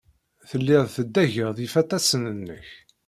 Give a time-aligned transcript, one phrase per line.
[0.49, 2.69] Telliḍ teddageḍ ifatasen-nnek.